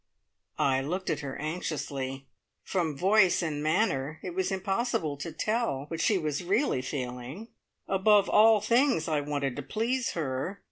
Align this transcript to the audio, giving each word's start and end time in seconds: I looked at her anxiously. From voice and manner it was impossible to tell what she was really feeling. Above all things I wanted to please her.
I 0.57 0.81
looked 0.81 1.11
at 1.11 1.19
her 1.19 1.37
anxiously. 1.39 2.25
From 2.63 2.97
voice 2.97 3.43
and 3.43 3.61
manner 3.61 4.19
it 4.23 4.33
was 4.33 4.51
impossible 4.51 5.15
to 5.17 5.31
tell 5.31 5.85
what 5.89 6.01
she 6.01 6.17
was 6.17 6.43
really 6.43 6.81
feeling. 6.81 7.49
Above 7.87 8.27
all 8.27 8.61
things 8.61 9.07
I 9.07 9.21
wanted 9.21 9.55
to 9.57 9.61
please 9.61 10.13
her. 10.13 10.59